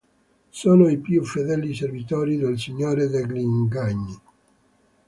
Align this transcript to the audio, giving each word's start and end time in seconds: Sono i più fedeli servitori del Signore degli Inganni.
Sono 0.49 0.89
i 0.89 0.97
più 0.97 1.23
fedeli 1.23 1.75
servitori 1.75 2.35
del 2.35 2.57
Signore 2.57 3.07
degli 3.07 3.37
Inganni. 3.37 4.19